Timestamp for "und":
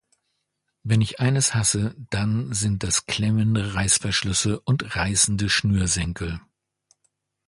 4.61-4.95